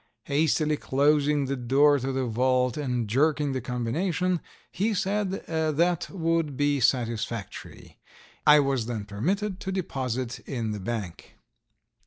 [0.23, 6.57] Hastily closing the door to the vault and jerking the combination, he said that would
[6.57, 7.99] be satisfactory.
[8.43, 11.35] I was then permitted to deposit in the bank.